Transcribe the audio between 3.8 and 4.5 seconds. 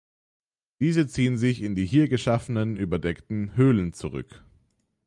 zurück.